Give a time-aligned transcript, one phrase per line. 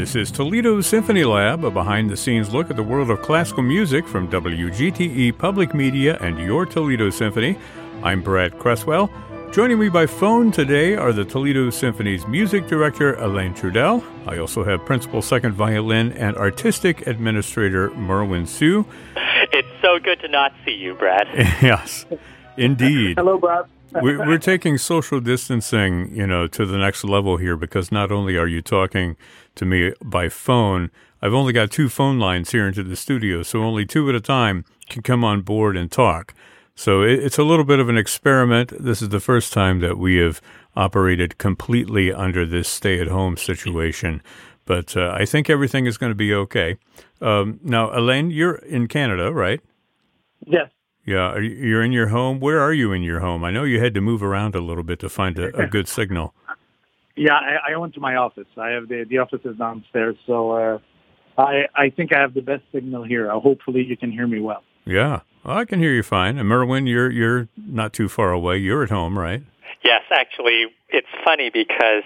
[0.00, 3.62] This is Toledo Symphony Lab, a behind the scenes look at the world of classical
[3.62, 7.58] music from WGTE Public Media and your Toledo Symphony.
[8.02, 9.10] I'm Brad Cresswell.
[9.52, 14.02] Joining me by phone today are the Toledo Symphony's music director, Alain Trudel.
[14.26, 18.86] I also have principal second violin and artistic administrator, Merwin Siu.
[19.52, 21.28] It's so good to not see you, Brad.
[21.60, 22.06] yes,
[22.56, 23.18] indeed.
[23.18, 23.66] Hello, Brad.
[23.92, 28.36] We're, we're taking social distancing, you know, to the next level here because not only
[28.36, 29.16] are you talking
[29.56, 30.90] to me by phone,
[31.22, 34.20] I've only got two phone lines here into the studio, so only two at a
[34.20, 36.34] time can come on board and talk.
[36.74, 38.72] So it, it's a little bit of an experiment.
[38.82, 40.40] This is the first time that we have
[40.76, 44.22] operated completely under this stay-at-home situation,
[44.64, 46.76] but uh, I think everything is going to be okay.
[47.20, 49.60] Um, now, Alain, you're in Canada, right?
[50.46, 50.70] Yes.
[51.10, 52.38] Yeah, you- you're in your home.
[52.40, 53.42] Where are you in your home?
[53.44, 55.88] I know you had to move around a little bit to find a, a good
[55.88, 56.34] signal.
[57.16, 58.46] Yeah, I, I went to my office.
[58.56, 60.78] I have the the office is downstairs, so uh,
[61.36, 63.30] I I think I have the best signal here.
[63.30, 64.62] Uh, hopefully, you can hear me well.
[64.86, 66.38] Yeah, well, I can hear you fine.
[66.38, 68.58] And Merwin, you're you're not too far away.
[68.58, 69.42] You're at home, right?
[69.84, 72.04] Yes, actually, it's funny because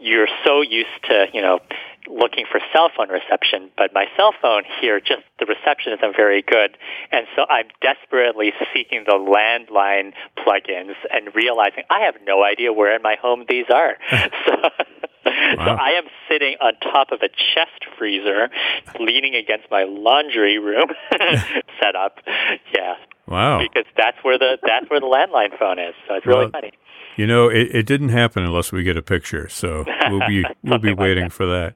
[0.00, 1.60] you're so used to, you know,
[2.08, 6.42] looking for cell phone reception, but my cell phone here, just the reception isn't very
[6.42, 6.76] good.
[7.10, 12.94] And so I'm desperately seeking the landline plugins and realizing I have no idea where
[12.94, 13.96] in my home these are.
[14.10, 14.54] so,
[15.24, 15.30] so
[15.70, 18.48] I am sitting on top of a chest freezer,
[18.98, 20.88] leaning against my laundry room
[21.80, 22.18] setup.
[22.74, 22.94] Yeah.
[23.32, 23.60] Wow.
[23.60, 25.94] Because that's where the that's where the landline phone is.
[26.06, 26.72] So it's really Well, funny.
[27.16, 29.48] You know, it, it didn't happen unless we get a picture.
[29.48, 31.74] So we'll be we'll be waiting for that.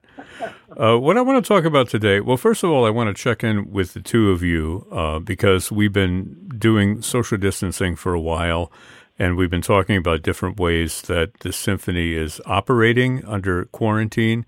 [0.79, 3.23] Uh, what I want to talk about today, well, first of all, I want to
[3.23, 8.13] check in with the two of you uh, because we've been doing social distancing for
[8.13, 8.71] a while,
[9.19, 14.45] and we've been talking about different ways that the symphony is operating under quarantine.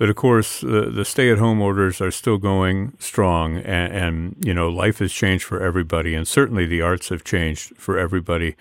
[0.00, 5.00] But of course, the stay-at-home orders are still going strong, and, and you know, life
[5.00, 8.56] has changed for everybody, and certainly the arts have changed for everybody.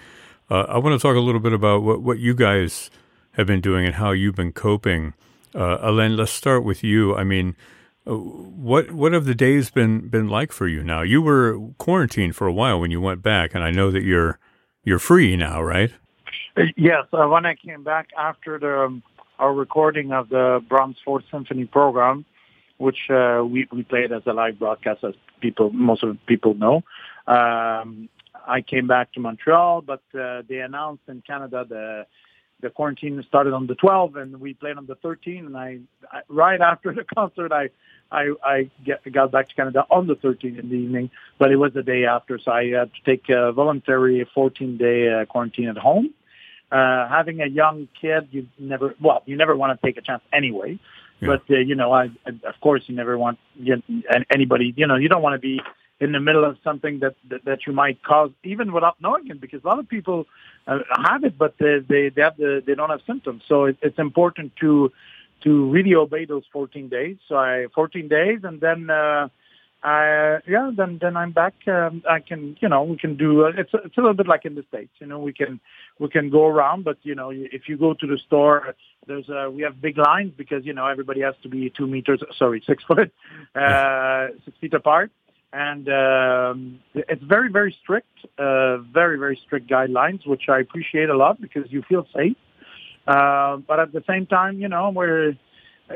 [0.49, 2.91] Uh, I want to talk a little bit about what, what you guys
[3.35, 5.13] have been doing and how you've been coping.
[5.55, 7.15] Uh, Alain, let's start with you.
[7.15, 7.55] I mean,
[8.05, 11.03] uh, what what have the days been been like for you now?
[11.03, 14.39] You were quarantined for a while when you went back, and I know that you're
[14.83, 15.93] you're free now, right?
[16.57, 19.03] Uh, Yes, uh, when I came back after the um,
[19.39, 22.25] our recording of the Brahms Fourth Symphony program,
[22.77, 26.83] which uh, we we played as a live broadcast, as people most of people know.
[27.27, 28.09] Um,
[28.47, 32.05] I came back to Montreal, but uh, they announced in Canada the
[32.61, 35.45] the quarantine started on the 12th, and we played on the 13th.
[35.45, 35.79] And I,
[36.11, 37.69] I right after the concert, I
[38.11, 41.57] I, I get, got back to Canada on the 13th in the evening, but it
[41.57, 45.77] was the day after, so I had to take a voluntary 14-day uh, quarantine at
[45.77, 46.13] home.
[46.71, 50.21] Uh, having a young kid, you never, well, you never want to take a chance
[50.31, 50.79] anyway.
[51.19, 51.27] Yeah.
[51.27, 53.81] But uh, you know, I, I, of course, you never want you,
[54.33, 54.73] anybody.
[54.77, 55.61] You know, you don't want to be
[55.99, 59.41] in the middle of something that, that that you might cause, even without knowing it,
[59.41, 60.25] because a lot of people
[60.67, 63.43] uh, have it, but they they, they have the they don't have symptoms.
[63.47, 64.91] So it, it's important to
[65.43, 67.17] to really obey those 14 days.
[67.27, 69.29] So I 14 days, and then uh,
[69.81, 71.53] I yeah, then then I'm back.
[71.67, 74.43] Um, I can you know we can do uh, it's it's a little bit like
[74.43, 74.91] in the states.
[74.99, 75.61] You know we can
[75.99, 78.75] we can go around, but you know if you go to the store,
[79.07, 82.21] there's uh, we have big lines because you know everybody has to be two meters
[82.37, 83.13] sorry six foot
[83.55, 85.11] uh, six feet apart.
[85.51, 91.17] And um, it's very, very strict, uh, very, very strict guidelines, which I appreciate a
[91.17, 92.37] lot because you feel safe.
[93.07, 95.29] Uh, but at the same time, you know, we're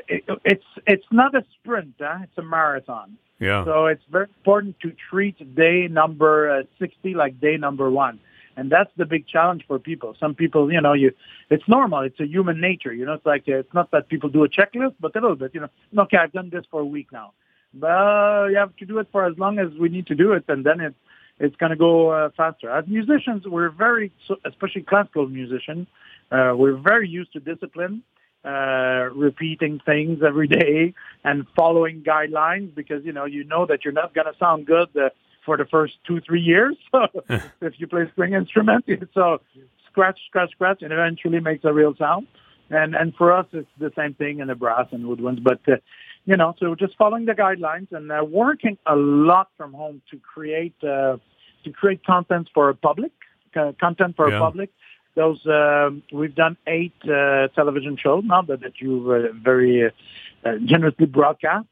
[0.07, 2.19] it, it's it's not a sprint; huh?
[2.23, 3.17] it's a marathon.
[3.39, 3.65] Yeah.
[3.65, 8.19] So it's very important to treat day number uh, 60 like day number one.
[8.55, 10.15] And that's the big challenge for people.
[10.19, 11.11] Some people, you know, you,
[11.49, 12.01] it's normal.
[12.01, 12.93] It's a human nature.
[12.93, 15.35] You know, it's like, uh, it's not that people do a checklist, but a little
[15.35, 15.69] bit, you know,
[16.03, 17.33] okay, I've done this for a week now.
[17.73, 20.45] But you have to do it for as long as we need to do it.
[20.47, 20.93] And then it,
[21.39, 22.69] it's going to go uh, faster.
[22.69, 24.11] As musicians, we're very,
[24.45, 25.87] especially classical musicians,
[26.31, 28.03] uh, we're very used to discipline
[28.45, 30.93] uh, repeating things every day
[31.23, 34.89] and following guidelines because you know you know that you're not going to sound good
[34.97, 35.09] uh,
[35.45, 36.75] for the first two three years
[37.61, 38.85] if you play string instrument.
[39.13, 39.41] So
[39.89, 42.27] scratch, scratch, scratch, and eventually makes a real sound.
[42.69, 45.43] And and for us, it's the same thing in the brass and woodwinds.
[45.43, 45.77] But uh,
[46.25, 50.17] you know, so just following the guidelines and uh, working a lot from home to
[50.19, 51.17] create uh,
[51.63, 53.11] to create content for a public,
[53.55, 54.37] uh, content for Yeah.
[54.37, 54.69] a public.
[55.15, 60.51] Those um, we've done eight uh, television shows now that, that you've uh, very uh,
[60.65, 61.67] generously broadcast,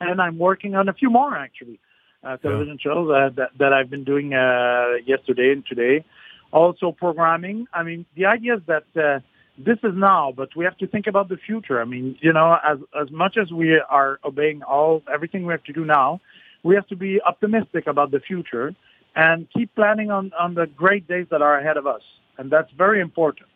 [0.00, 1.80] and I'm working on a few more actually
[2.22, 6.04] uh, television shows uh, that that I've been doing uh, yesterday and today.
[6.50, 7.66] Also programming.
[7.74, 9.20] I mean, the idea is that uh,
[9.58, 11.80] this is now, but we have to think about the future.
[11.80, 15.64] I mean, you know, as as much as we are obeying all everything we have
[15.64, 16.20] to do now,
[16.62, 18.74] we have to be optimistic about the future
[19.14, 22.02] and keep planning on on the great days that are ahead of us,
[22.38, 23.48] and that's very important.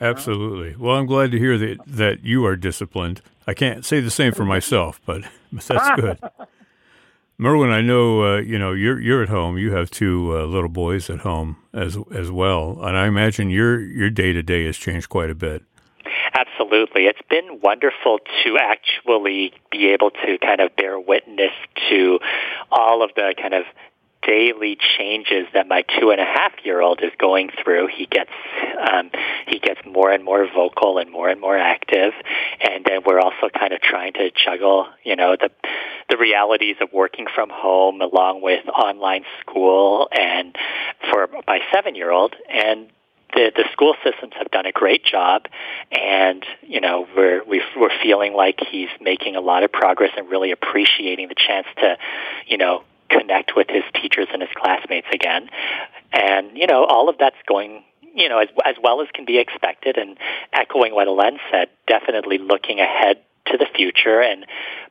[0.00, 0.76] Absolutely.
[0.76, 3.20] Well, I'm glad to hear that that you are disciplined.
[3.46, 5.22] I can't say the same for myself, but,
[5.52, 6.18] but that's good.
[7.38, 9.56] Merwin, I know uh, you know you're you're at home.
[9.56, 13.80] You have two uh, little boys at home as as well, and I imagine your
[13.80, 15.62] your day to day has changed quite a bit.
[16.34, 21.52] Absolutely, it's been wonderful to actually be able to kind of bear witness
[21.88, 22.18] to
[22.70, 23.64] all of the kind of
[24.22, 27.88] daily changes that my two and a half year old is going through.
[27.88, 28.30] He gets
[28.90, 29.10] um,
[29.46, 32.12] he gets more and more vocal and more and more active,
[32.60, 35.50] and then we're also kind of trying to juggle, you know, the
[36.08, 40.56] the realities of working from home along with online school and
[41.10, 42.34] for my seven year old.
[42.48, 42.90] And
[43.34, 45.46] the the school systems have done a great job,
[45.92, 50.28] and you know we're we we're feeling like he's making a lot of progress and
[50.28, 51.96] really appreciating the chance to,
[52.46, 55.50] you know, connect with his teachers and his classmates again.
[56.12, 59.38] And, you know, all of that's going you know, as, as well as can be
[59.38, 59.96] expected.
[59.96, 60.16] And
[60.52, 64.46] echoing what Alain said, definitely looking ahead to the future and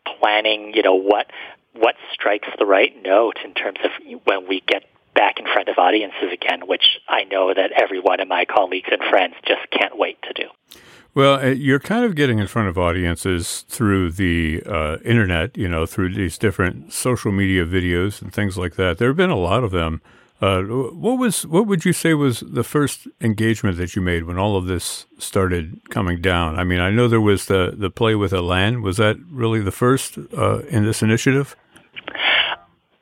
[0.06, 1.28] planning, you know, what
[1.74, 3.92] what strikes the right note in terms of
[4.26, 4.84] when we get
[5.14, 8.90] back in front of audiences again, which I know that every one of my colleagues
[8.92, 10.80] and friends just can't wait to do.
[11.14, 15.68] Well, uh, you're kind of getting in front of audiences through the uh, internet, you
[15.68, 18.98] know, through these different social media videos and things like that.
[18.98, 20.02] There have been a lot of them.
[20.42, 24.38] Uh, what was what would you say was the first engagement that you made when
[24.38, 26.58] all of this started coming down?
[26.58, 28.82] I mean, I know there was the the play with Alain.
[28.82, 31.58] Was that really the first uh, in this initiative?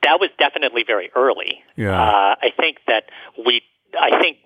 [0.02, 1.62] That was definitely very early.
[1.76, 3.04] Yeah, uh, I think that
[3.46, 3.62] we.
[4.00, 4.38] I think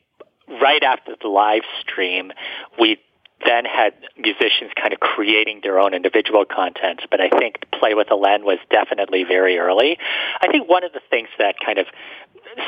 [0.61, 2.31] right after the live stream,
[2.79, 2.99] we
[3.47, 7.03] then had musicians kind of creating their own individual content.
[7.11, 9.99] But I think Play with Alain was definitely very early.
[10.41, 11.87] I think one of the things that kind of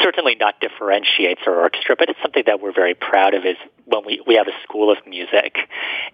[0.02, 4.04] certainly not differentiates our orchestra, but it's something that we're very proud of is when
[4.06, 5.56] we, we have a school of music.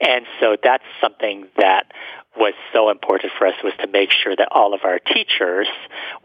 [0.00, 1.92] And so that's something that
[2.37, 5.69] was so important for us was to make sure that all of our teachers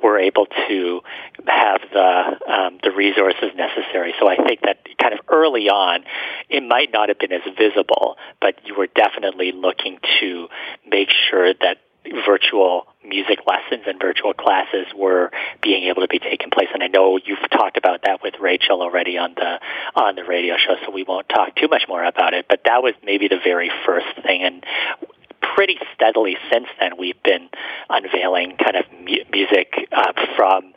[0.01, 1.01] were able to
[1.47, 4.13] have the um, the resources necessary.
[4.19, 6.03] So I think that kind of early on,
[6.49, 10.47] it might not have been as visible, but you were definitely looking to
[10.87, 11.77] make sure that
[12.25, 15.31] virtual music lessons and virtual classes were
[15.61, 16.67] being able to be taken place.
[16.73, 19.59] And I know you've talked about that with Rachel already on the
[19.95, 22.45] on the radio show, so we won't talk too much more about it.
[22.47, 24.63] But that was maybe the very first thing, and
[25.41, 27.49] pretty steadily since then we've been
[27.89, 30.73] unveiling kind of mu- music uh, from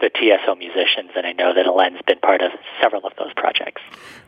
[0.00, 3.82] the TSO musicians, and I know that Alain's been part of several of those projects.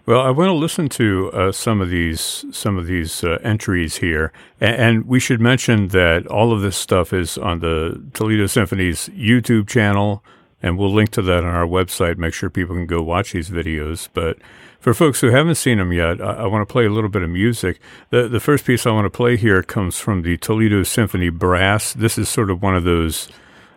[0.05, 3.97] Well, I want to listen to uh, some of these some of these uh, entries
[3.97, 9.09] here, and, we should mention that all of this stuff is on the Toledo Symphony's
[9.11, 10.23] YouTube channel,
[10.63, 12.19] and we'll link to that on our website.
[12.19, 14.09] Make sure people can go watch these videos.
[14.13, 14.39] But
[14.83, 17.23] for folks who haven't seen them yet, I, I want to play a little bit
[17.23, 17.81] of music.
[18.11, 21.93] The the first piece I want to play here comes from the Toledo Symphony Brass.
[21.95, 23.29] This is sort of one of those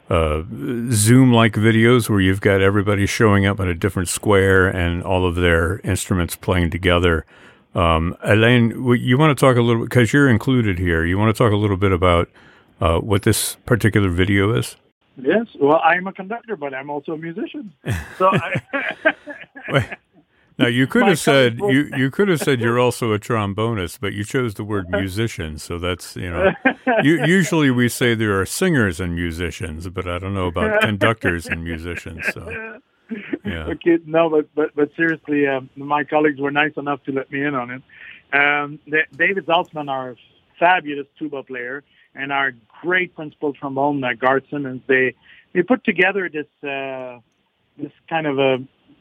[0.09, 0.41] uh,
[0.89, 5.27] Zoom like videos where you've got everybody showing up in a different square and all
[5.27, 7.23] of their instruments playing together.
[7.75, 11.05] Um, Alain, you want to talk a little bit because you're included here.
[11.05, 12.29] You want to talk a little bit about
[12.81, 14.75] uh, what this particular video is?
[15.17, 15.45] Yes.
[15.59, 17.73] Well, I'm a conductor, but I'm also a musician.
[18.17, 19.05] So I,
[20.57, 24.13] Now you could have said you you could have said you're also a trombonist, but
[24.13, 26.51] you chose the word musician, so that's you know.
[27.03, 31.45] you, usually we say there are singers and musicians, but I don't know about conductors
[31.45, 32.25] and musicians.
[32.33, 32.79] So
[33.43, 33.65] yeah.
[33.65, 37.43] Okay, no, but but but seriously, um, my colleagues were nice enough to let me
[37.43, 37.81] in on it.
[38.33, 38.79] Um,
[39.15, 40.15] David Zaltzman, our
[40.59, 41.83] fabulous tuba player,
[42.15, 45.15] and our great principal trombone, uh, Garth Simmons, they
[45.53, 47.19] they put together this uh,
[47.77, 48.57] this kind of a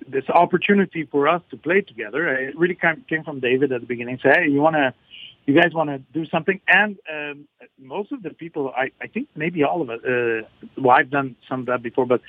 [0.09, 2.29] this opportunity for us to play together.
[2.29, 4.19] It really came from David at the beginning.
[4.23, 4.95] Say, hey, you want to,
[5.47, 6.61] you guys want to do something?
[6.69, 10.43] And um, most of the people, I, I think maybe all of us, Uh,
[10.79, 12.21] well, I've done some of that before, but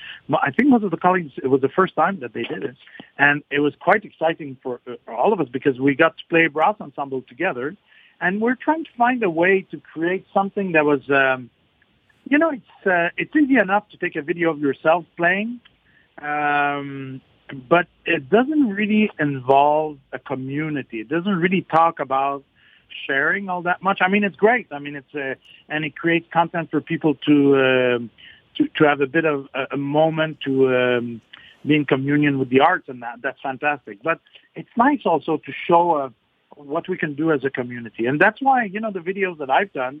[0.48, 2.76] I think most of the colleagues, it was the first time that they did it,
[3.18, 6.24] and it was quite exciting for, uh, for all of us because we got to
[6.28, 7.76] play brass ensemble together,
[8.20, 11.02] and we're trying to find a way to create something that was.
[11.10, 11.50] Um,
[12.28, 15.60] you know, it's uh, it's easy enough to take a video of yourself playing,
[16.20, 17.20] um,
[17.68, 21.00] but it doesn't really involve a community.
[21.00, 22.44] It doesn't really talk about
[23.06, 23.98] sharing all that much.
[24.00, 24.66] I mean, it's great.
[24.70, 25.34] I mean, it's a, uh,
[25.68, 27.98] and it creates content for people to uh,
[28.56, 31.20] to to have a bit of a, a moment to um,
[31.66, 34.02] be in communion with the arts, and that that's fantastic.
[34.02, 34.20] But
[34.54, 36.12] it's nice also to show a
[36.54, 39.50] what we can do as a community, and that's why you know the videos that
[39.50, 40.00] I've done,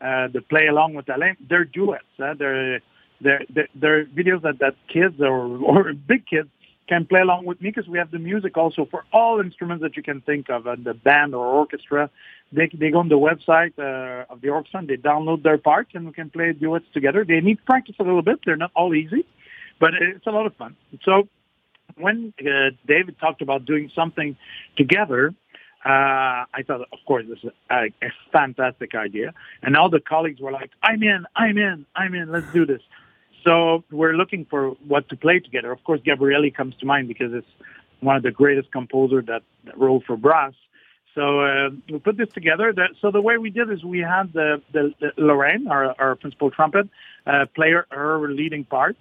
[0.00, 2.04] uh, the play along with Alain, they're duets.
[2.18, 2.80] Uh, they're,
[3.20, 6.48] they're they're they're videos that that kids or or big kids
[6.88, 9.96] can play along with me because we have the music also for all instruments that
[9.96, 12.10] you can think of, and the band or orchestra.
[12.52, 15.90] They they go on the website uh, of the orchestra and they download their parts
[15.94, 17.24] and we can play duets together.
[17.24, 18.40] They need practice a little bit.
[18.44, 19.26] They're not all easy,
[19.80, 20.76] but it's a lot of fun.
[21.04, 21.28] So
[21.96, 24.36] when uh, David talked about doing something
[24.76, 25.34] together,
[25.84, 25.88] uh,
[26.52, 29.32] I thought, of course, this is a, a fantastic idea.
[29.62, 32.82] And all the colleagues were like, I'm in, I'm in, I'm in, let's do this.
[33.46, 35.70] So we're looking for what to play together.
[35.70, 37.46] Of course, Gabrieli comes to mind because it's
[38.00, 40.52] one of the greatest composers that, that wrote for brass.
[41.14, 42.72] So uh, we put this together.
[42.74, 46.16] The, so the way we did is we had the, the, the Lorraine, our, our
[46.16, 46.88] principal trumpet,
[47.26, 48.96] uh, play her, her leading part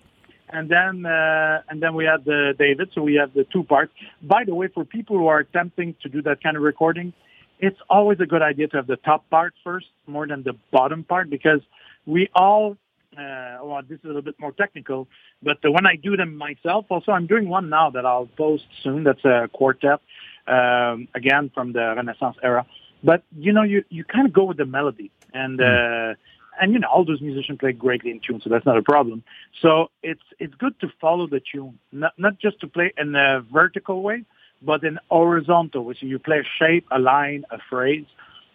[0.50, 2.90] and then uh, and then we had the David.
[2.94, 3.92] So we have the two parts.
[4.22, 7.14] By the way, for people who are attempting to do that kind of recording,
[7.60, 11.04] it's always a good idea to have the top part first more than the bottom
[11.04, 11.62] part because
[12.06, 12.78] we all.
[13.17, 15.07] Uh, well, this is a little bit more technical,
[15.41, 18.65] but uh, when I do them myself, also I'm doing one now that I'll post
[18.84, 19.03] soon.
[19.03, 20.01] That's a quartet,
[20.48, 22.65] um, again from the Renaissance era.
[23.03, 26.12] But you know, you you kind of go with the melody, and mm.
[26.12, 26.15] uh,
[26.60, 29.24] and you know all those musicians play greatly in tune, so that's not a problem.
[29.62, 33.41] So it's it's good to follow the tune, not not just to play in a
[33.41, 34.25] vertical way,
[34.62, 38.05] but in horizontal, which you play a shape, a line, a phrase,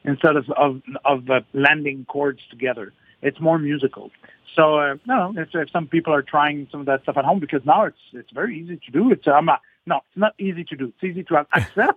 [0.04, 2.92] instead of of, of uh, landing chords together.
[3.22, 4.10] It's more musical.
[4.56, 7.38] So uh, no, if, if some people are trying some of that stuff at home,
[7.38, 9.12] because now it's it's very easy to do.
[9.12, 10.86] It's I'm not, no, it's not easy to do.
[10.86, 11.94] It's easy to have access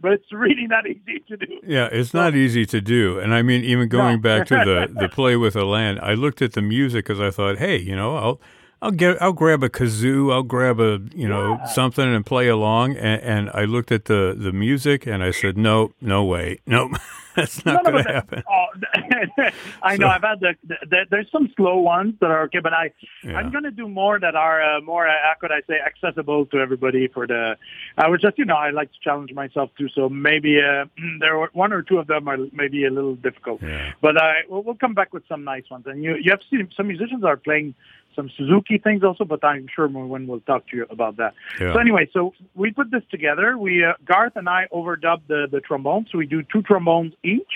[0.00, 1.60] but it's really not easy to do.
[1.66, 3.18] Yeah, it's not easy to do.
[3.18, 4.20] And I mean, even going no.
[4.20, 7.30] back to the, the play with the land, I looked at the music because I
[7.30, 8.40] thought, hey, you know, I'll
[8.82, 11.66] I'll get I'll grab a kazoo, I'll grab a you know yeah.
[11.66, 12.96] something and play along.
[12.96, 16.90] And, and, I looked at the the music and I said, no, no way, no,
[17.36, 18.42] that's not going to happen.
[18.50, 18.66] Oh,
[19.82, 20.08] I know.
[20.08, 22.90] I've had the, the, the, there's some slow ones that are okay, but I
[23.22, 23.36] yeah.
[23.36, 26.46] I'm going to do more that are uh, more uh, how could I say accessible
[26.46, 27.06] to everybody.
[27.06, 27.56] For the
[27.96, 29.90] I was just you know I like to challenge myself too.
[29.94, 30.86] So maybe uh,
[31.20, 33.92] there were one or two of them are maybe a little difficult, yeah.
[34.00, 35.84] but I we'll, we'll come back with some nice ones.
[35.86, 37.76] And you you have seen some musicians are playing
[38.14, 41.34] some Suzuki things also, but I'm sure when we'll talk to you about that.
[41.60, 41.72] Yeah.
[41.72, 43.56] So anyway, so we put this together.
[43.58, 47.52] We uh, Garth and I overdubbed the the trombone, so we do two trombones each.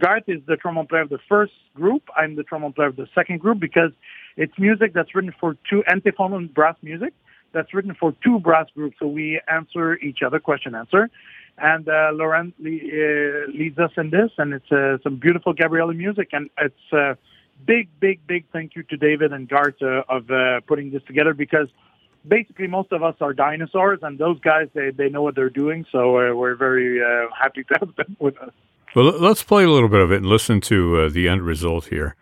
[0.00, 2.02] Garth is the trombone player of the first group.
[2.16, 3.90] I'm the trombone player of the second group because
[4.36, 7.12] it's music that's written for two antiphonal brass music
[7.52, 8.96] that's written for two brass groups.
[9.00, 11.10] So we answer each other, question answer.
[11.56, 15.96] And uh, Laurent le- uh, leads us in this, and it's uh, some beautiful Gabrieli
[15.96, 17.14] music, and it's uh,
[17.66, 21.34] big, big, big thank you to David and Garth uh, of uh, putting this together
[21.34, 21.68] because
[22.26, 25.86] basically most of us are dinosaurs, and those guys they they know what they're doing.
[25.92, 28.50] So uh, we're very uh, happy to have them with us.
[28.94, 31.86] Well, let's play a little bit of it and listen to uh, the end result
[31.86, 32.16] here.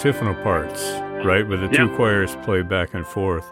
[0.00, 0.82] Antiphonal parts,
[1.26, 3.44] right, where the two choirs play back and forth.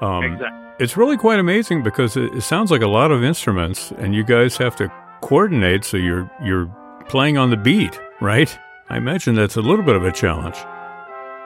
[0.00, 0.58] Um, exactly.
[0.80, 4.24] It's really quite amazing because it, it, sounds like a lot of instruments, and you
[4.24, 6.66] guys have to coordinate so you're you're
[7.08, 8.58] playing on the beat, right?
[8.90, 10.56] I imagine that's a little bit of a challenge.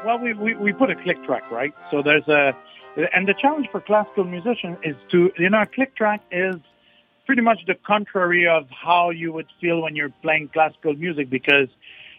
[0.07, 1.75] Well, we, we, we put a click track, right?
[1.91, 2.57] So there's a,
[3.15, 6.57] and the challenge for classical musicians is to, you know, a click track is
[7.27, 11.69] pretty much the contrary of how you would feel when you're playing classical music because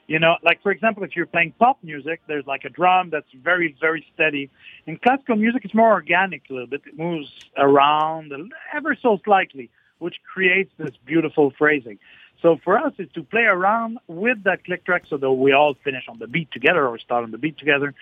[0.07, 3.31] you know, like for example, if you're playing pop music, there's like a drum that's
[3.41, 4.49] very, very steady.
[4.85, 6.81] In classical music, it's more organic a little bit.
[6.85, 8.33] It moves around
[8.73, 9.69] ever so slightly,
[9.99, 11.99] which creates this beautiful phrasing.
[12.43, 15.75] So for us, is to play around with that click track so that we all
[15.81, 17.95] finish on the beat together or start on the beat together.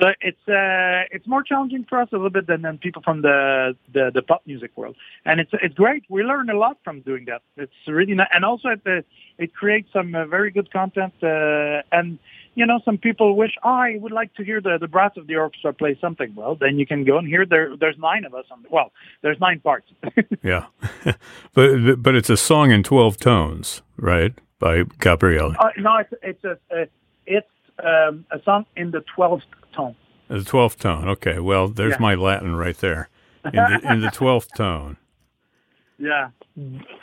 [0.00, 3.22] So it's uh, it's more challenging for us a little bit than, than people from
[3.22, 6.04] the, the, the pop music world, and it's it's great.
[6.08, 7.42] We learn a lot from doing that.
[7.56, 9.02] It's really not, and also it, uh,
[9.36, 12.20] it creates some uh, very good content uh, and
[12.58, 15.28] you know, some people wish, oh, I would like to hear the, the brass of
[15.28, 16.34] the orchestra play something.
[16.34, 17.76] Well, then you can go and hear there.
[17.76, 18.62] There's nine of us on.
[18.62, 18.90] The, well,
[19.22, 19.86] there's nine parts.
[20.42, 20.66] yeah,
[21.54, 24.32] but but it's a song in twelve tones, right?
[24.58, 25.54] By Gabrieli.
[25.58, 26.86] Uh, no, it's it's a, a
[27.26, 27.46] it's
[27.84, 29.94] um, a song in the twelfth tone.
[30.28, 31.08] The twelfth tone.
[31.08, 31.38] Okay.
[31.38, 32.00] Well, there's Yeah.
[32.00, 33.08] my Latin right there.
[33.44, 34.96] In the, in the twelfth tone.
[35.98, 36.30] Yeah.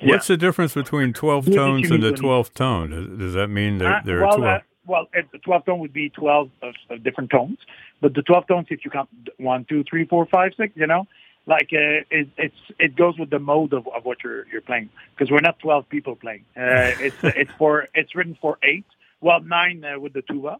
[0.03, 2.89] What's the difference between twelve tones and the twelfth tone?
[2.91, 4.61] Does, does that mean there, Uh, there well, are twelve?
[4.61, 7.57] uh, well, the 12 tone would be 12 of, of different tones,
[8.01, 11.07] but the 12 tones, if you count one, two, three, four, five, six, you know,
[11.47, 14.89] like uh, it, it's it goes with the mode of, of what you're you're playing
[15.15, 16.45] because we're not 12 people playing.
[16.57, 16.61] Uh,
[16.99, 18.85] it's it's for it's written for eight,
[19.21, 20.57] well nine uh, with the tuba,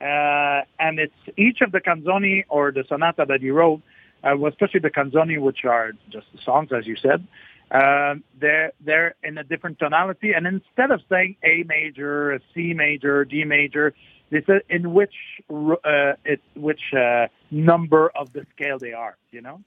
[0.00, 3.82] uh, and it's each of the canzoni or the sonata that he wrote,
[4.22, 7.26] uh, well, especially the canzoni, which are just songs as you said.
[7.72, 12.74] Um, they're they're in a different tonality, and instead of saying A major, a C
[12.74, 13.94] major, D major,
[14.30, 15.14] they said in which
[15.48, 19.16] uh, it which uh, number of the scale they are.
[19.30, 19.60] You know.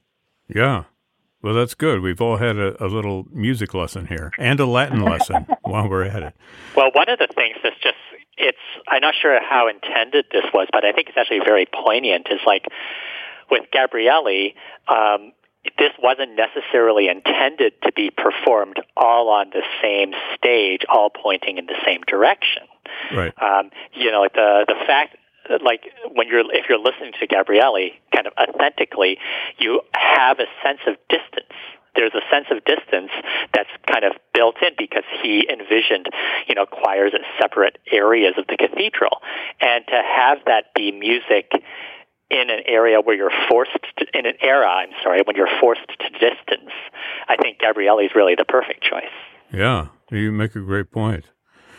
[0.48, 0.84] Yeah.
[1.42, 2.00] Well, that's good.
[2.00, 6.04] We've all had a, a little music lesson here and a Latin lesson while we're
[6.04, 6.34] at it.
[6.74, 7.96] Well, one of the things that's just
[8.36, 8.58] it's
[8.88, 12.28] I'm not sure how intended this was, but I think it's actually very poignant.
[12.30, 12.66] Is like
[13.50, 14.54] with Gabrieli,
[14.88, 15.32] um,
[15.78, 21.66] this wasn't necessarily intended to be performed all on the same stage, all pointing in
[21.66, 22.62] the same direction.
[23.14, 23.32] Right.
[23.40, 25.16] Um, you know, like the the fact
[25.62, 25.82] like
[26.12, 29.18] when you're if you're listening to Gabrieli kind of authentically,
[29.58, 31.52] you have a sense of distance.
[31.96, 33.10] There's a sense of distance
[33.54, 36.06] that's kind of built in because he envisioned,
[36.48, 39.22] you know, choirs at separate areas of the cathedral,
[39.60, 41.52] and to have that be music
[42.30, 45.86] in an area where you're forced to, in an era, I'm sorry, when you're forced
[45.86, 46.72] to distance,
[47.28, 49.04] I think Gabrieli is really the perfect choice.
[49.52, 49.88] Yeah.
[50.10, 51.26] You make a great point.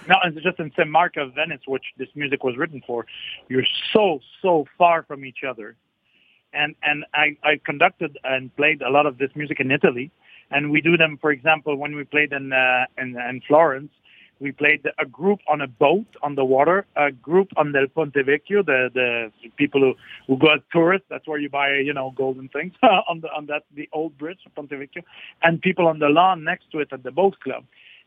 [0.08, 0.90] No, and just in St.
[0.90, 3.06] Mark of Venice, which this music was written for,
[3.50, 5.76] you're so so far from each other,
[6.54, 10.12] and and I, I conducted and played a lot of this music in Italy,
[10.52, 11.18] and we do them.
[11.20, 13.92] For example, when we played in uh, in, in Florence,
[14.40, 18.14] we played a group on a boat on the water, a group on the Ponte
[18.14, 19.96] Vecchio, the the people who
[20.28, 21.08] who go as tourists.
[21.10, 24.40] That's where you buy you know golden things on the on that the old bridge
[24.56, 25.04] Ponte Vecchio,
[25.42, 27.66] and people on the lawn next to it at the boat club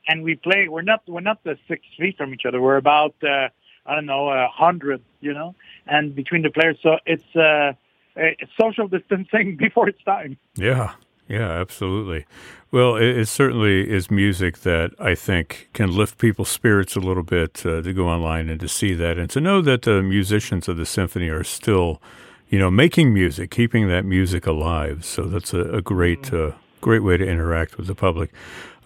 [0.09, 0.69] and we play.
[0.69, 2.61] We're not we're not uh, six feet from each other.
[2.61, 3.49] We're about uh,
[3.87, 5.55] I don't know a hundred, you know,
[5.87, 6.79] and between the players.
[6.83, 7.75] So it's uh,
[8.17, 10.39] it's social distancing before it's time.
[10.57, 10.95] Yeah.
[11.29, 12.25] Yeah, absolutely.
[12.71, 17.23] Well, it, it certainly is music that I think can lift people's spirits a little
[17.23, 20.69] bit uh, to go online and to see that and to know that the musicians
[20.69, 22.01] of the symphony are still,
[22.49, 25.05] you know, making music, keeping that music alive.
[25.05, 28.33] So that's a, a great, uh, great way to interact with the public.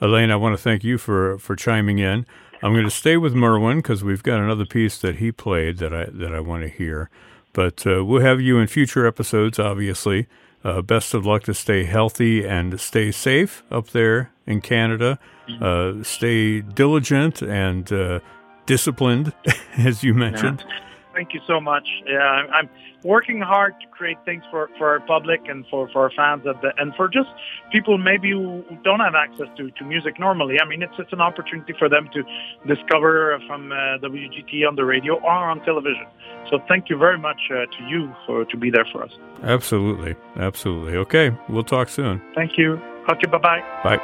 [0.03, 2.27] Alain, I want to thank you for, for chiming in.
[2.61, 5.95] I'm going to stay with Merwin because we've got another piece that he played that
[5.95, 7.09] I that I want to hear.
[7.53, 10.27] But uh, we'll have you in future episodes, obviously.
[10.65, 15.21] Uh, best of luck to stay healthy and stay safe up there in Canada.
[15.61, 18.19] Uh, stay diligent and uh,
[18.67, 19.33] disciplined,
[19.77, 20.65] as you mentioned.
[21.15, 21.87] Thank you so much.
[22.07, 22.71] Yeah, I'm I'm
[23.05, 26.61] working hard to create things for, for our public and for, for our fans at
[26.63, 27.29] the, and for just
[27.71, 30.57] people maybe who who don't have access to, to music normally.
[30.61, 32.23] I mean, it's it's an opportunity for them to
[32.67, 36.07] discover from uh, WGT on the radio or on television.
[36.51, 39.13] So thank you very much uh, to you for to be there for us.
[39.43, 40.15] Absolutely.
[40.37, 40.97] Absolutely.
[40.97, 41.37] Okay.
[41.49, 42.21] We'll talk soon.
[42.35, 42.81] Thank you.
[43.11, 43.63] Okay, bye bye.
[43.83, 43.99] Bye.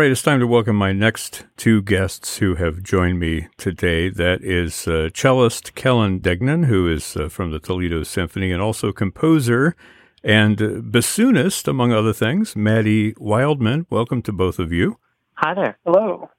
[0.00, 4.08] Right, it's time to welcome my next two guests who have joined me today.
[4.08, 8.92] That is uh, cellist Kellen Degnan, who is uh, from the Toledo Symphony, and also
[8.92, 9.76] composer
[10.24, 13.84] and uh, bassoonist, among other things, Maddie Wildman.
[13.90, 14.96] Welcome to both of you.
[15.34, 15.78] Hi there.
[15.84, 16.30] Hello.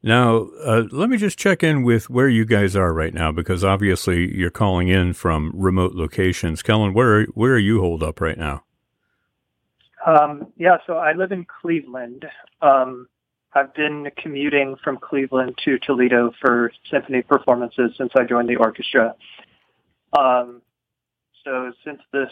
[0.00, 3.64] Now, uh, let me just check in with where you guys are right now, because
[3.64, 6.62] obviously you're calling in from remote locations.
[6.62, 8.62] Kellen, where where are you holed up right now?
[10.06, 12.24] Um, yeah, so I live in Cleveland.
[12.62, 13.08] Um,
[13.54, 19.14] I've been commuting from Cleveland to Toledo for symphony performances since I joined the orchestra.
[20.16, 20.62] Um,
[21.44, 22.30] so since this,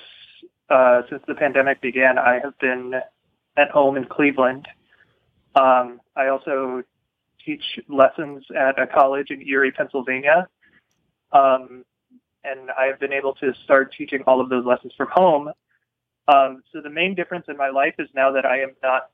[0.68, 2.94] uh, since the pandemic began, I have been
[3.57, 4.68] at home in Cleveland.
[5.55, 6.83] Um, I also
[7.44, 10.48] teach lessons at a college in Erie, Pennsylvania.
[11.33, 11.85] Um,
[12.44, 15.50] and I have been able to start teaching all of those lessons from home.
[16.29, 19.11] Um, so the main difference in my life is now that I am not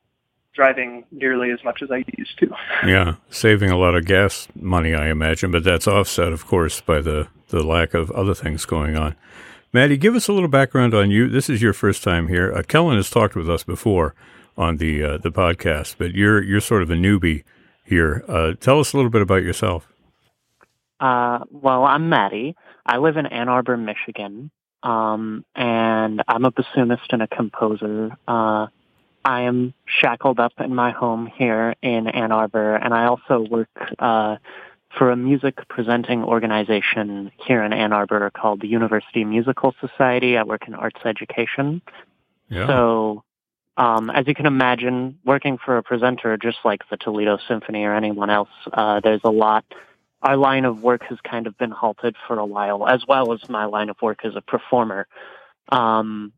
[0.55, 2.49] driving nearly as much as I used to.
[2.87, 7.01] Yeah, saving a lot of gas money, I imagine, but that's offset, of course, by
[7.01, 9.15] the, the lack of other things going on.
[9.73, 11.29] Maddie, give us a little background on you.
[11.29, 12.53] This is your first time here.
[12.53, 14.15] Uh, Kellen has talked with us before.
[14.57, 15.97] on the uh, the podcast.
[15.97, 17.45] But you're you're sort of a newbie
[17.85, 18.23] here.
[18.29, 19.89] Uh, tell us a little bit about yourself.
[21.01, 22.55] Uh, well, I'm Maddie.
[22.85, 24.51] I live in Ann Arbor, Michigan,
[24.83, 28.17] um, and I'm a bassoonist and a composer.
[28.27, 28.67] Uh,
[29.25, 33.69] I am shackled up in my home here in Ann Arbor, and I also work
[33.99, 34.37] uh,
[34.99, 40.37] for a music presenting organization here in Ann Arbor called the University Musical Society.
[40.37, 41.83] I work in arts education.
[42.49, 42.67] Yeah.
[42.67, 43.25] So,
[43.77, 47.95] um, as you can imagine, working for a presenter just like the Toledo Symphony or
[47.95, 49.65] anyone else, uh, there's a lot.
[50.23, 53.49] Our line of work has kind of been halted for a while, as well as
[53.49, 55.07] my line of work as a performer.
[55.71, 56.33] Um,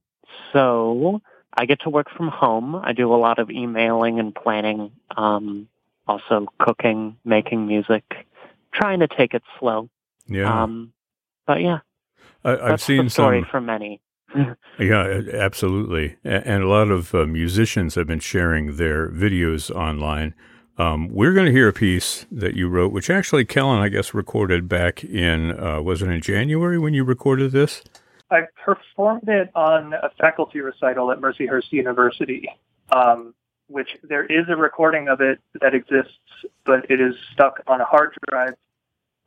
[0.52, 1.20] so,
[1.56, 2.74] I get to work from home.
[2.74, 5.68] I do a lot of emailing and planning, um,
[6.06, 8.26] also cooking, making music,
[8.72, 9.88] trying to take it slow.
[10.26, 10.62] yeah.
[10.62, 10.92] Um,
[11.46, 11.80] but yeah,
[12.44, 13.50] I, I've that's seen the story some.
[13.50, 14.00] for many.
[14.76, 16.16] Yeah, absolutely.
[16.24, 20.34] And a lot of uh, musicians have been sharing their videos online.
[20.76, 24.12] Um, we're going to hear a piece that you wrote, which actually Kellen, I guess,
[24.12, 27.82] recorded back in, uh, was it in January when you recorded this?
[28.30, 32.48] I performed it on a faculty recital at Mercyhurst University,
[32.90, 33.34] um,
[33.68, 36.18] which there is a recording of it that exists,
[36.64, 38.54] but it is stuck on a hard drive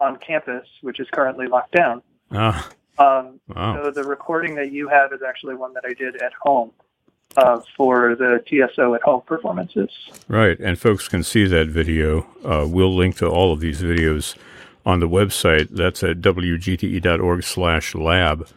[0.01, 2.01] on campus, which is currently locked down.
[2.31, 3.83] Ah, Um, wow.
[3.83, 6.71] So the recording that you have is actually one that I did at home
[7.35, 9.89] uh, for the TSO at home performances.
[10.27, 10.59] Right.
[10.59, 12.27] And folks can see that video.
[12.43, 14.35] Uh, we'll link to all of these videos
[14.85, 15.69] on the website.
[15.69, 18.47] That's at wgte.org slash lab.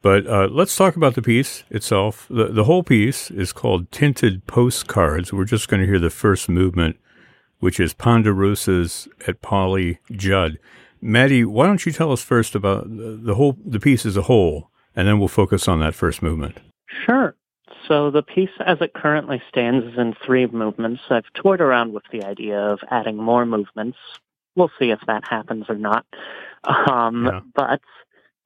[0.00, 2.26] But uh, let's talk about the piece itself.
[2.30, 5.32] The, the whole piece is called Tinted Postcards.
[5.32, 6.98] We're just going to hear the first movement,
[7.58, 10.58] which is Ponderosa's at Polly Judd.
[11.00, 14.22] Maddie, why don't you tell us first about the the whole the piece as a
[14.22, 16.58] whole, and then we'll focus on that first movement.
[17.06, 17.36] Sure.
[17.88, 21.00] So the piece as it currently stands is in three movements.
[21.08, 23.96] I've toyed around with the idea of adding more movements.
[24.54, 26.04] We'll see if that happens or not.
[26.64, 27.40] Um, Yeah.
[27.54, 27.80] But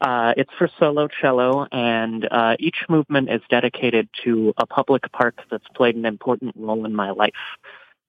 [0.01, 5.37] uh, it's for solo cello, and uh, each movement is dedicated to a public park
[5.51, 7.33] that's played an important role in my life.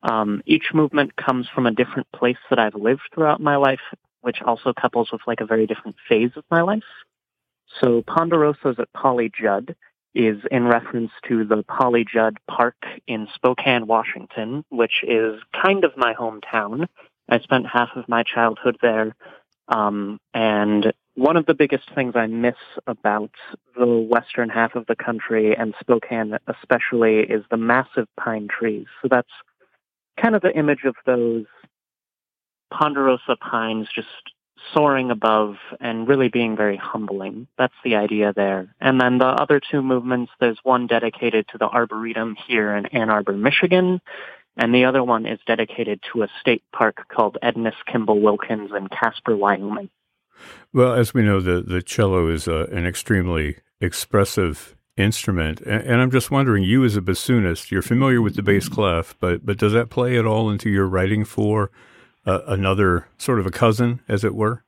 [0.01, 3.79] Um, each movement comes from a different place that I've lived throughout my life,
[4.21, 6.83] which also couples with like a very different phase of my life.
[7.79, 9.75] So Ponderosa's at Polly Judd
[10.15, 12.75] is in reference to the Polly Judd Park
[13.07, 16.87] in Spokane, Washington, which is kind of my hometown.
[17.29, 19.15] I spent half of my childhood there.
[19.67, 22.55] Um, and one of the biggest things I miss
[22.87, 23.31] about
[23.77, 28.87] the western half of the country and Spokane especially is the massive pine trees.
[29.01, 29.29] So that's
[30.21, 31.45] kind of the image of those
[32.71, 34.07] ponderosa pines just
[34.73, 37.47] soaring above and really being very humbling.
[37.57, 38.73] That's the idea there.
[38.79, 43.09] And then the other two movements, there's one dedicated to the Arboretum here in Ann
[43.09, 44.01] Arbor, Michigan,
[44.55, 48.87] and the other one is dedicated to a state park called Edness Kimball Wilkins in
[48.87, 49.89] Casper, Wyoming.
[50.71, 55.61] Well, as we know, the, the cello is uh, an extremely expressive instrument.
[55.61, 59.15] And, and I'm just wondering, you as a bassoonist, you're familiar with the bass clef,
[59.19, 61.71] but, but does that play at all into your writing for
[62.25, 64.63] uh, another sort of a cousin, as it were?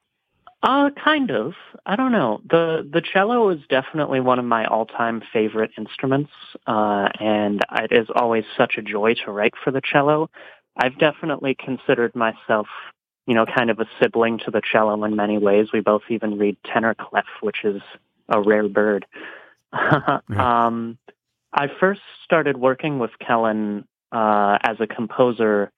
[0.64, 1.54] Uh, kind of.
[1.86, 2.42] I don't know.
[2.50, 6.32] The the cello is definitely one of my all time favorite instruments,
[6.66, 10.30] uh, and it is always such a joy to write for the cello.
[10.76, 12.68] I've definitely considered myself,
[13.28, 15.68] you know, kind of a sibling to the cello in many ways.
[15.72, 17.82] We both even read tenor clef, which is
[18.28, 19.06] a rare bird.
[20.36, 20.98] um,
[21.54, 25.72] I first started working with Kellen uh, as a composer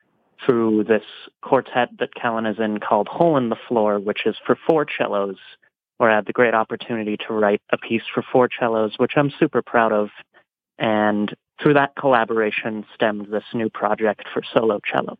[0.45, 1.03] through this
[1.41, 5.37] quartet that Kellen is in called Hole in the Floor, which is for four cellos,
[5.97, 9.31] where I had the great opportunity to write a piece for four cellos, which I'm
[9.39, 10.09] super proud of.
[10.77, 15.17] And through that collaboration stemmed this new project for solo cello.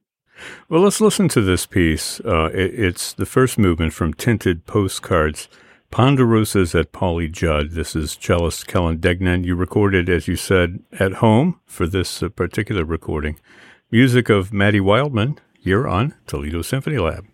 [0.70, 2.20] Well, let's listen to this piece.
[2.20, 5.50] Uh, it, it's the first movement from Tinted Postcards.
[5.92, 7.72] Ponderosas at Polly Judd.
[7.72, 9.46] This is cellist Kellen Degnan.
[9.46, 13.40] You recorded, as you said, at home for this uh, particular recording.
[13.90, 17.26] Music of Maddie Wildman here on Toledo Symphony Lab.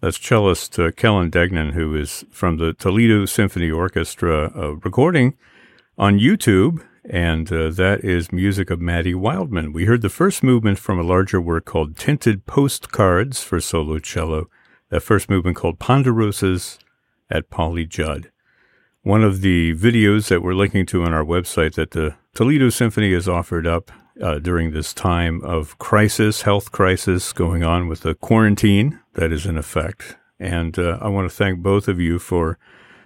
[0.00, 5.34] That's cellist uh, Kellen Degnan, who is from the Toledo Symphony Orchestra, uh, recording
[5.96, 9.72] on YouTube, and uh, that is music of Maddie Wildman.
[9.72, 14.48] We heard the first movement from a larger work called Tinted Postcards for solo cello.
[14.90, 16.78] That first movement called Ponderosas
[17.28, 18.30] at Polly Judd.
[19.02, 23.12] One of the videos that we're linking to on our website that the Toledo Symphony
[23.14, 23.90] has offered up
[24.22, 29.46] uh, during this time of crisis, health crisis going on with the quarantine that is
[29.46, 30.16] in effect.
[30.38, 32.58] And uh, I want to thank both of you for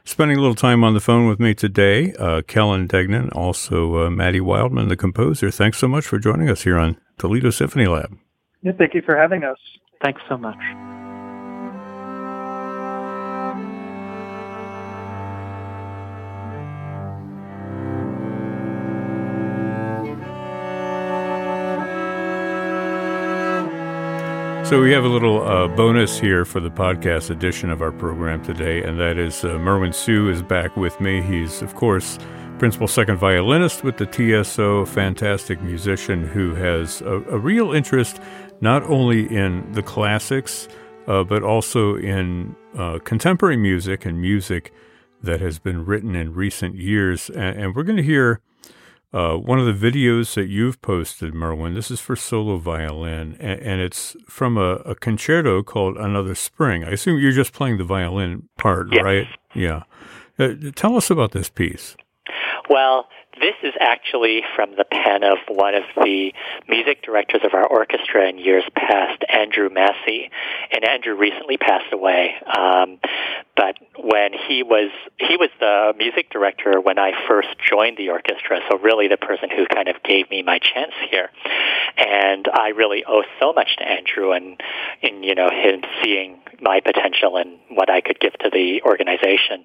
[0.04, 2.12] spending a little time on the phone with me today.
[2.18, 5.50] Uh, Kellen Degnan, also uh, Maddie Wildman, the composer.
[5.50, 8.16] Thanks so much for joining us here on Toledo Symphony Lab.
[8.62, 9.58] Yeah, thank you for having us.
[10.04, 10.58] Thanks so much.
[24.72, 28.42] So, we have a little uh, bonus here for the podcast edition of our program
[28.42, 31.20] today, and that is uh, Merwin Siu is back with me.
[31.20, 32.18] He's, of course,
[32.58, 38.18] principal second violinist with the TSO, fantastic musician who has a, a real interest
[38.62, 40.68] not only in the classics,
[41.06, 44.72] uh, but also in uh, contemporary music and music
[45.22, 47.28] that has been written in recent years.
[47.28, 48.40] And, and we're going to hear
[49.12, 53.60] uh, one of the videos that you've posted, Merwin, this is for solo violin, and,
[53.60, 56.82] and it's from a, a, concerto called Another Spring.
[56.82, 59.04] I assume you're just playing the violin part, yes.
[59.04, 59.26] right?
[59.54, 59.82] Yeah.
[60.38, 61.94] Uh, tell us about this piece.
[62.70, 63.06] Well,
[63.42, 66.32] this is actually from the pen of one of the
[66.68, 70.30] music directors of our orchestra in years past, Andrew Massey.
[70.70, 72.34] And Andrew recently passed away.
[72.46, 73.00] Um,
[73.56, 78.60] but when he was he was the music director when I first joined the orchestra,
[78.70, 81.28] so really the person who kind of gave me my chance here.
[81.98, 84.60] And I really owe so much to Andrew and
[85.02, 89.64] in you know him seeing my potential and what I could give to the organization.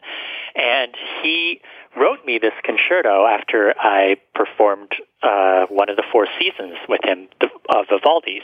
[0.56, 1.62] And he
[1.96, 4.92] wrote me this concerto after I performed
[5.24, 7.28] uh, one of the four seasons with him
[7.70, 8.44] of Vivaldi's,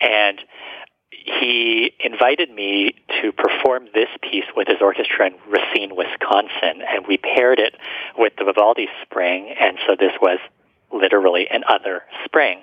[0.00, 0.40] and
[1.10, 7.18] he invited me to perform this piece with his orchestra in Racine, Wisconsin, and we
[7.18, 7.74] paired it
[8.16, 10.38] with the Vivaldi Spring, and so this was
[10.92, 12.60] literally an other spring.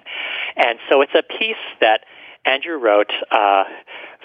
[0.56, 2.02] And so it's a piece that
[2.46, 3.64] Andrew wrote uh,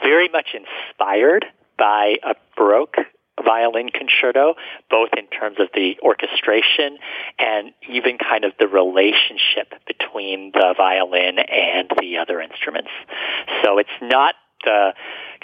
[0.03, 1.47] very much inspired
[1.79, 2.97] by a Baroque
[3.45, 4.55] violin concerto,
[4.91, 6.99] both in terms of the orchestration
[7.39, 12.91] and even kind of the relationship between the violin and the other instruments.
[13.63, 14.93] So it's not the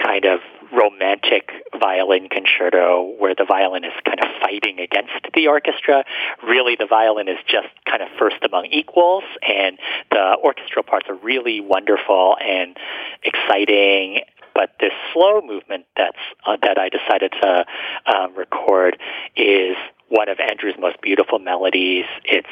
[0.02, 0.40] kind of
[0.72, 6.04] romantic violin concerto where the violin is kind of fighting against the orchestra.
[6.46, 9.78] Really, the violin is just kind of first among equals, and
[10.11, 12.76] the orchestral parts are really wonderful and
[13.22, 14.20] exciting
[14.56, 16.16] but this slow movement that's
[16.46, 17.66] uh, that I decided to
[18.06, 18.98] um, record
[19.36, 19.76] is
[20.08, 22.06] one of Andrew's most beautiful melodies.
[22.24, 22.48] It's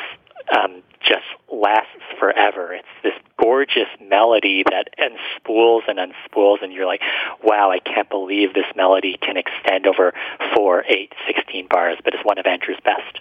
[0.54, 2.74] um, just lasts forever.
[2.74, 7.00] It's this gorgeous melody that unspools and unspools, and you're like,
[7.42, 10.12] wow, I can't believe this melody can extend over
[10.54, 13.20] four, eight, sixteen bars, but it's one of Andrew's best.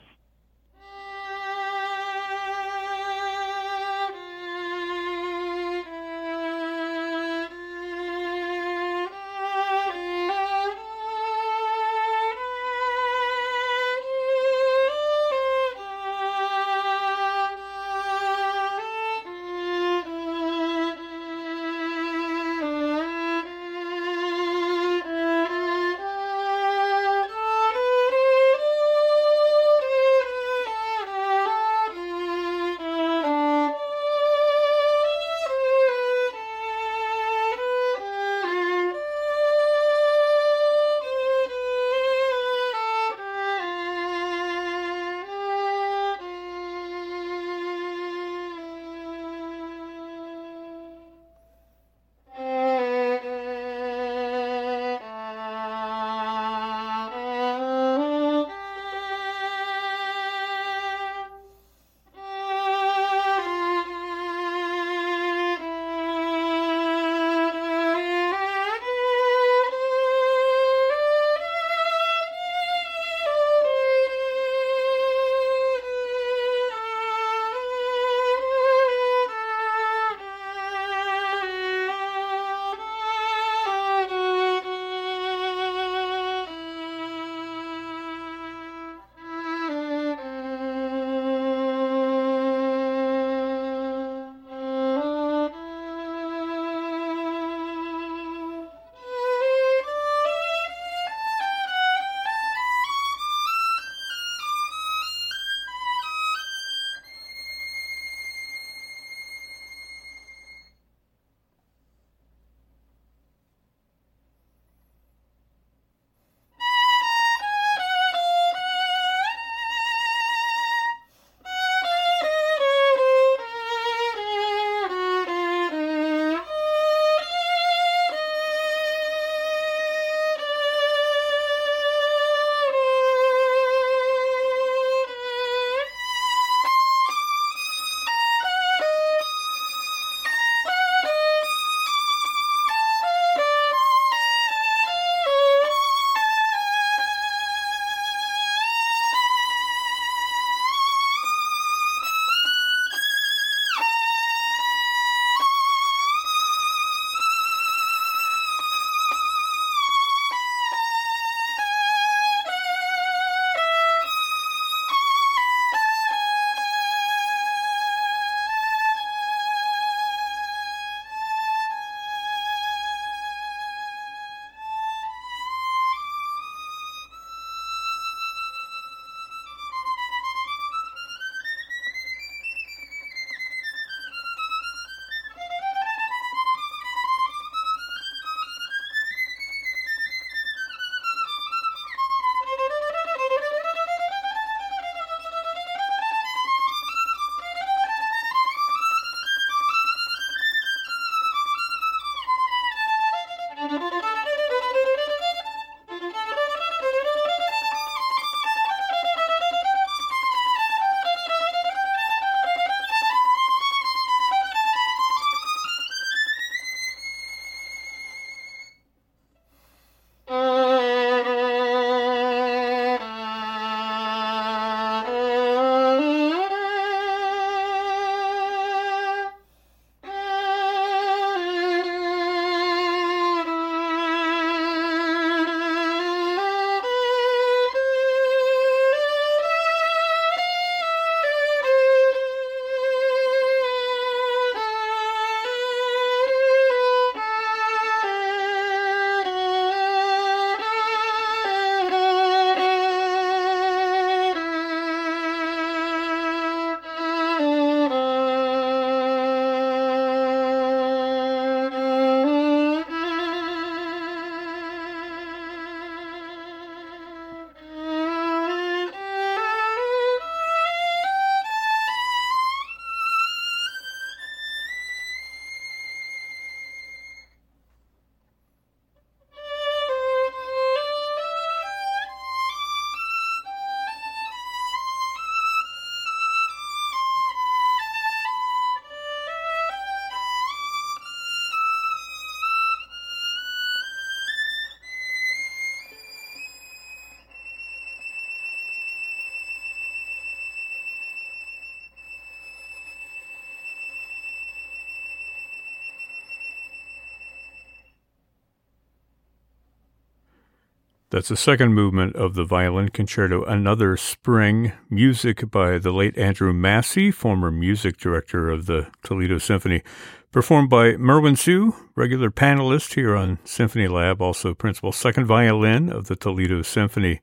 [311.14, 316.52] That's the second movement of the violin concerto Another Spring, music by the late Andrew
[316.54, 319.84] Massey, former music director of the Toledo Symphony,
[320.32, 326.08] performed by Merwin Siu, regular panelist here on Symphony Lab, also principal second violin of
[326.08, 327.22] the Toledo Symphony.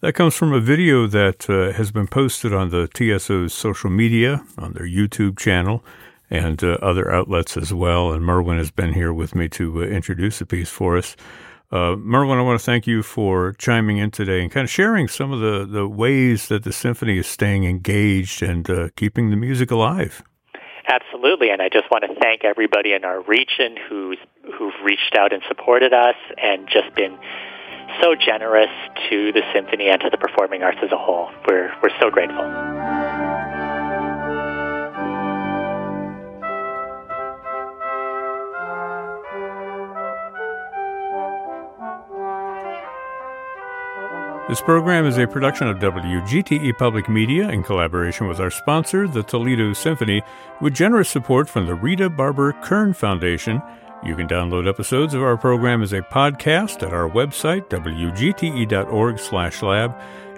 [0.00, 4.44] That comes from a video that uh, has been posted on the TSO's social media,
[4.58, 5.82] on their YouTube channel,
[6.28, 8.12] and uh, other outlets as well.
[8.12, 11.16] And Merwin has been here with me to uh, introduce the piece for us.
[11.72, 15.06] Uh, Merwin, I want to thank you for chiming in today and kind of sharing
[15.06, 19.36] some of the, the ways that the symphony is staying engaged and uh, keeping the
[19.36, 20.24] music alive.
[20.88, 24.18] Absolutely, and I just want to thank everybody in our region who's
[24.58, 27.16] who've reached out and supported us, and just been
[28.02, 28.70] so generous
[29.08, 31.30] to the symphony and to the performing arts as a whole.
[31.46, 32.99] We're we're so grateful.
[44.50, 49.22] This program is a production of WGTE Public Media in collaboration with our sponsor, the
[49.22, 50.22] Toledo Symphony,
[50.60, 53.62] with generous support from the Rita Barber Kern Foundation.
[54.04, 58.42] You can download episodes of our program as a podcast at our website, wgte.org/lab.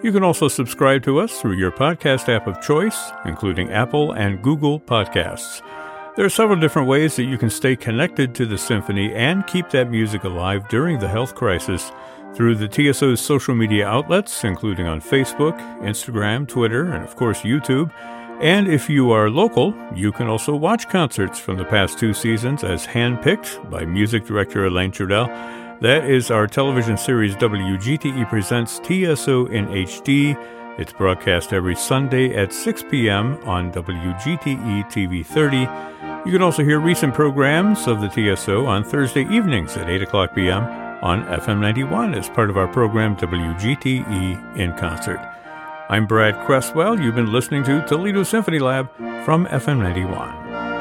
[0.05, 4.43] You can also subscribe to us through your podcast app of choice, including Apple and
[4.43, 5.63] Google Podcasts.
[6.17, 9.71] There are several different ways that you can stay connected to the symphony and keep
[9.71, 11.91] that music alive during the health crisis
[12.35, 17.93] through the TSO's social media outlets, including on Facebook, Instagram, Twitter, and of course YouTube.
[18.41, 22.65] And if you are local, you can also watch concerts from the past two seasons
[22.65, 25.29] as handpicked by music director Alain Trudel.
[25.81, 30.37] That is our television series WGTE Presents TSO in HD.
[30.79, 33.39] It's broadcast every Sunday at 6 p.m.
[33.45, 35.59] on WGTE TV 30.
[36.25, 40.35] You can also hear recent programs of the TSO on Thursday evenings at 8 o'clock
[40.35, 45.19] p.m on FM 91 as part of our program WGTE in Concert.
[45.89, 47.01] I'm Brad Cresswell.
[47.01, 48.89] You've been listening to Toledo Symphony Lab
[49.25, 50.72] from FM 91.